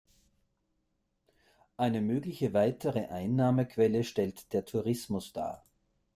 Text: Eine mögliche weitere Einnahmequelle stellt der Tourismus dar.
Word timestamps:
Eine 1.77 2.01
mögliche 2.01 2.55
weitere 2.55 3.05
Einnahmequelle 3.09 4.03
stellt 4.03 4.51
der 4.51 4.65
Tourismus 4.65 5.31
dar. 5.31 5.63